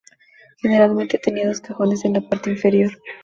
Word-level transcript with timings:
Generalmente 0.63 1.19
tenía 1.19 1.47
dos 1.47 1.61
cajones 1.61 2.05
en 2.05 2.13
la 2.13 2.21
parte 2.21 2.49
inferior. 2.49 2.91